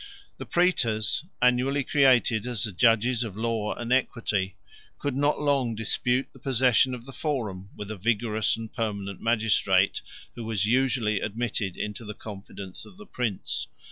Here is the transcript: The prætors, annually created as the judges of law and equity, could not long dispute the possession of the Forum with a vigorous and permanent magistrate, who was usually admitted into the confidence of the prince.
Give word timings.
The 0.39 0.47
prætors, 0.47 1.23
annually 1.43 1.83
created 1.83 2.47
as 2.47 2.63
the 2.63 2.71
judges 2.71 3.23
of 3.23 3.37
law 3.37 3.75
and 3.75 3.93
equity, 3.93 4.55
could 4.97 5.15
not 5.15 5.39
long 5.39 5.75
dispute 5.75 6.25
the 6.33 6.39
possession 6.39 6.95
of 6.95 7.05
the 7.05 7.13
Forum 7.13 7.69
with 7.77 7.91
a 7.91 7.97
vigorous 7.97 8.57
and 8.57 8.73
permanent 8.73 9.21
magistrate, 9.21 10.01
who 10.33 10.43
was 10.43 10.65
usually 10.65 11.19
admitted 11.21 11.77
into 11.77 12.03
the 12.03 12.15
confidence 12.15 12.83
of 12.83 12.97
the 12.97 13.05
prince. 13.05 13.67